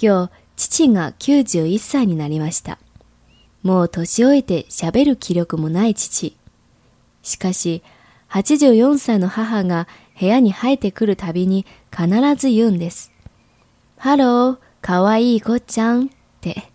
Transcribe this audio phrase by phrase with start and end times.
[0.00, 2.78] 今日、父が91歳になりました。
[3.62, 6.36] もう年老いて喋る気力もない父。
[7.22, 7.82] しかし、
[8.30, 9.88] 84歳の母が
[10.18, 13.12] 部屋に入ってくるたびに必ず言うんです。
[13.98, 16.08] ハロー、かわいい子ちゃんっ
[16.40, 16.70] て。